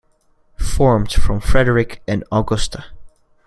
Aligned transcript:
Formed 0.57 1.13
from 1.13 1.39
Frederick 1.41 2.01
and 2.07 2.23
Augusta. 2.31 2.85